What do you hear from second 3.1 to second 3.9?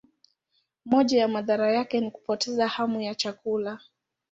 chakula.